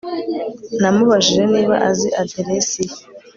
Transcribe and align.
namubajije 0.81 1.43
niba 1.53 1.75
azi 1.89 2.07
aderesi 2.21 2.81
ye 2.87 2.97